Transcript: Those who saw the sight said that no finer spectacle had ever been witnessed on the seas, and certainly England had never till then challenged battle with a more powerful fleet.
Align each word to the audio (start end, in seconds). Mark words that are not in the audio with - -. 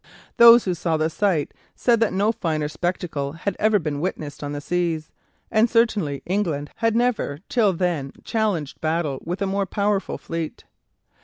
Those 0.37 0.65
who 0.65 0.73
saw 0.73 0.97
the 0.97 1.11
sight 1.11 1.53
said 1.75 1.99
that 1.99 2.11
no 2.11 2.31
finer 2.31 2.67
spectacle 2.67 3.33
had 3.33 3.55
ever 3.59 3.77
been 3.77 3.99
witnessed 4.01 4.43
on 4.43 4.51
the 4.51 4.59
seas, 4.59 5.11
and 5.51 5.69
certainly 5.69 6.23
England 6.25 6.71
had 6.77 6.95
never 6.95 7.37
till 7.49 7.71
then 7.71 8.11
challenged 8.23 8.81
battle 8.81 9.21
with 9.23 9.43
a 9.43 9.45
more 9.45 9.67
powerful 9.67 10.17
fleet. 10.17 10.63